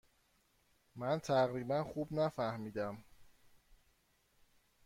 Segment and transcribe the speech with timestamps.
[0.95, 3.03] من تقریبا خوب نفهمیدم.